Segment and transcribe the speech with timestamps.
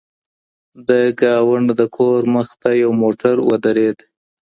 [0.87, 0.89] د
[1.21, 3.97] ګاونډي د کور مخې ته یو موټر ودرېد.